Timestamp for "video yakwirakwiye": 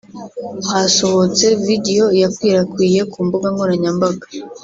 1.65-3.01